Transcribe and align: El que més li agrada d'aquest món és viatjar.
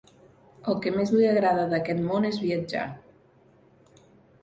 El 0.73 0.77
que 0.85 0.93
més 0.95 1.13
li 1.17 1.27
agrada 1.33 1.67
d'aquest 1.75 2.03
món 2.09 2.27
és 2.33 2.43
viatjar. 2.49 2.89